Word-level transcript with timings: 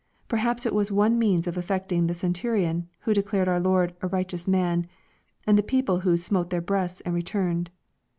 Perhaps 0.27 0.65
it 0.65 0.73
was 0.73 0.91
one 0.91 1.19
means 1.19 1.45
of 1.45 1.57
affecting 1.57 2.07
the 2.07 2.15
centurion, 2.15 2.89
who 3.01 3.13
declared 3.13 3.47
our 3.47 3.59
Lord" 3.59 3.93
a 4.01 4.07
righteous 4.07 4.47
man," 4.47 4.87
and 5.45 5.59
the 5.59 5.61
people 5.61 5.99
who 5.99 6.17
'* 6.17 6.17
smote 6.17 6.49
their 6.49 6.59
breasts 6.59 7.01
and 7.01 7.13
returned." 7.13 7.69